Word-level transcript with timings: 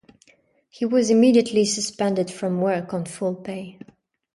He 0.67 0.83
was 0.83 1.11
immediately 1.11 1.63
suspended 1.63 2.31
from 2.31 2.59
work 2.59 2.91
on 2.91 3.05
full 3.05 3.35
pay. 3.35 3.77